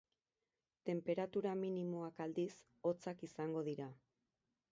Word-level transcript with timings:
Tenperatura 0.89 1.51
minimoak, 1.59 2.23
aldiz, 2.25 2.55
hotzak 2.91 3.23
izango 3.27 3.65
dira. 3.71 3.93